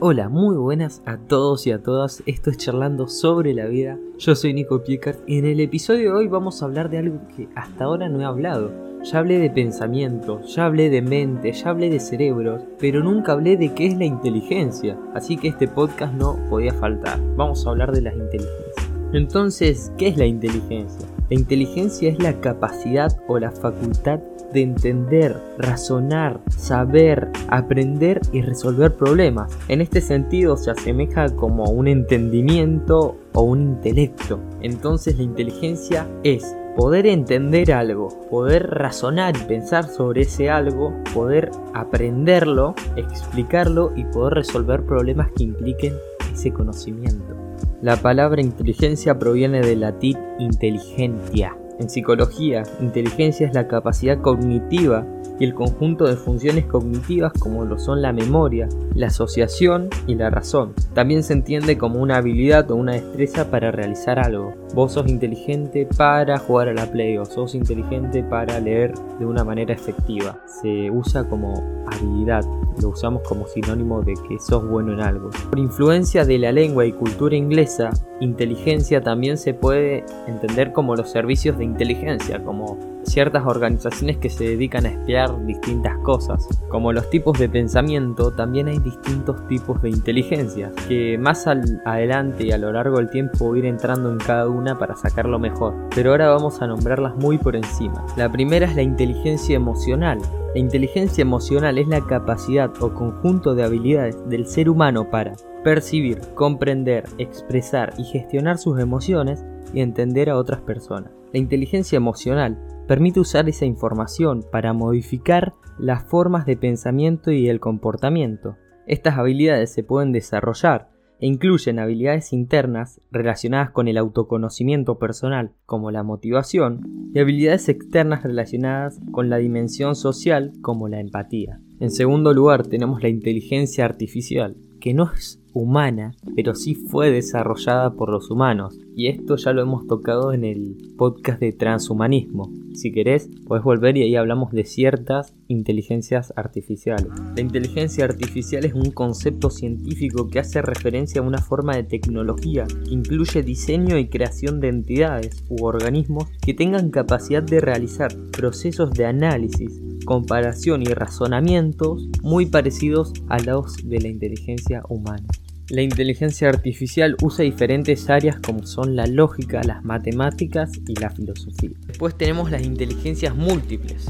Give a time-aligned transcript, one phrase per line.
[0.00, 2.22] Hola, muy buenas a todos y a todas.
[2.24, 3.98] Esto es Charlando sobre la vida.
[4.16, 7.18] Yo soy Nico Piecart y en el episodio de hoy vamos a hablar de algo
[7.36, 8.70] que hasta ahora no he hablado.
[9.02, 13.56] Ya hablé de pensamiento, ya hablé de mente, ya hablé de cerebros, pero nunca hablé
[13.56, 14.96] de qué es la inteligencia.
[15.14, 17.18] Así que este podcast no podía faltar.
[17.34, 18.76] Vamos a hablar de las inteligencias.
[19.12, 21.08] Entonces, ¿qué es la inteligencia?
[21.28, 24.20] La inteligencia es la capacidad o la facultad
[24.52, 29.56] de entender, razonar, saber, aprender y resolver problemas.
[29.68, 34.40] En este sentido se asemeja como un entendimiento o un intelecto.
[34.60, 41.50] Entonces la inteligencia es poder entender algo, poder razonar y pensar sobre ese algo, poder
[41.74, 45.94] aprenderlo, explicarlo y poder resolver problemas que impliquen
[46.32, 47.34] ese conocimiento.
[47.82, 55.06] La palabra inteligencia proviene del latín inteligentia, en psicología, inteligencia es la capacidad cognitiva
[55.38, 60.30] y el conjunto de funciones cognitivas como lo son la memoria, la asociación y la
[60.30, 60.74] razón.
[60.94, 64.54] También se entiende como una habilidad o una destreza para realizar algo.
[64.74, 69.44] Vos sos inteligente para jugar a la play o sos inteligente para leer de una
[69.44, 70.40] manera efectiva.
[70.60, 72.44] Se usa como habilidad,
[72.80, 75.30] lo usamos como sinónimo de que sos bueno en algo.
[75.50, 77.90] Por influencia de la lengua y cultura inglesa,
[78.20, 84.44] inteligencia también se puede entender como los servicios de inteligencia, como ciertas organizaciones que se
[84.44, 86.46] dedican a espiar distintas cosas.
[86.68, 92.52] Como los tipos de pensamiento, también hay distintos tipos de inteligencia, que más adelante y
[92.52, 95.74] a lo largo del tiempo ir entrando en cada una para sacarlo mejor.
[95.94, 98.04] Pero ahora vamos a nombrarlas muy por encima.
[98.16, 100.18] La primera es la inteligencia emocional.
[100.54, 106.20] La inteligencia emocional es la capacidad o conjunto de habilidades del ser humano para percibir,
[106.34, 111.12] comprender, expresar y gestionar sus emociones y entender a otras personas.
[111.32, 117.60] La inteligencia emocional permite usar esa información para modificar las formas de pensamiento y el
[117.60, 118.56] comportamiento.
[118.86, 120.88] Estas habilidades se pueden desarrollar
[121.20, 128.22] e incluyen habilidades internas relacionadas con el autoconocimiento personal, como la motivación, y habilidades externas
[128.22, 131.60] relacionadas con la dimensión social, como la empatía.
[131.80, 137.92] En segundo lugar, tenemos la inteligencia artificial, que no es humana, pero sí fue desarrollada
[137.94, 138.78] por los humanos.
[138.94, 142.52] Y esto ya lo hemos tocado en el podcast de transhumanismo.
[142.74, 147.08] Si querés, podés volver y ahí hablamos de ciertas inteligencias artificiales.
[147.34, 152.66] La inteligencia artificial es un concepto científico que hace referencia a una forma de tecnología
[152.66, 158.92] que incluye diseño y creación de entidades u organismos que tengan capacidad de realizar procesos
[158.92, 165.26] de análisis, comparación y razonamientos muy parecidos a los de la inteligencia humana.
[165.68, 171.76] La inteligencia artificial usa diferentes áreas como son la lógica, las matemáticas y la filosofía.
[171.86, 174.06] Después tenemos las inteligencias múltiples.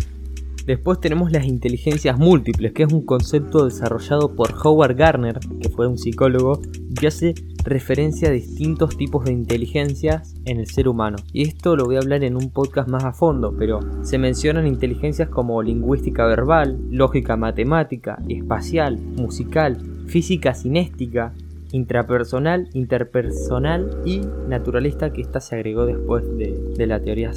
[0.69, 5.87] Después tenemos las inteligencias múltiples, que es un concepto desarrollado por Howard Gardner, que fue
[5.87, 6.61] un psicólogo,
[7.01, 7.35] que hace
[7.65, 11.17] referencia a distintos tipos de inteligencias en el ser humano.
[11.33, 14.67] Y esto lo voy a hablar en un podcast más a fondo, pero se mencionan
[14.67, 21.33] inteligencias como lingüística verbal, lógica matemática, espacial, musical, física cinéstica,
[21.73, 27.31] intrapersonal, interpersonal y naturalista que esta se agregó después de, la teoría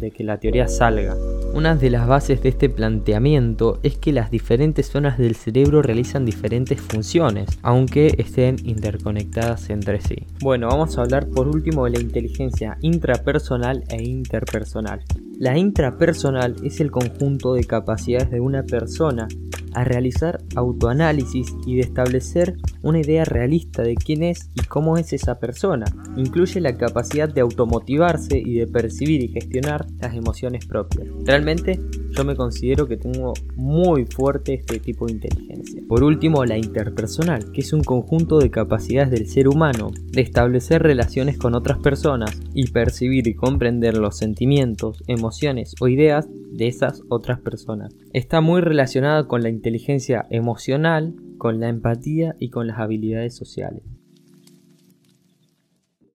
[0.00, 1.14] de que la teoría salga.
[1.54, 6.24] Una de las bases de este planteamiento es que las diferentes zonas del cerebro realizan
[6.24, 10.26] diferentes funciones, aunque estén interconectadas entre sí.
[10.40, 15.04] Bueno, vamos a hablar por último de la inteligencia intrapersonal e interpersonal.
[15.38, 19.28] La intrapersonal es el conjunto de capacidades de una persona
[19.74, 25.12] a realizar autoanálisis y de establecer una idea realista de quién es y cómo es
[25.12, 25.86] esa persona.
[26.16, 31.06] Incluye la capacidad de automotivarse y de percibir y gestionar las emociones propias.
[31.24, 31.80] Realmente
[32.16, 35.82] yo me considero que tengo muy fuerte este tipo de inteligencia.
[35.88, 40.82] Por último, la interpersonal, que es un conjunto de capacidades del ser humano de establecer
[40.82, 47.02] relaciones con otras personas y percibir y comprender los sentimientos, emociones o ideas de esas
[47.08, 47.94] otras personas.
[48.12, 53.82] Está muy relacionada con la inteligencia emocional, con la empatía y con las habilidades sociales.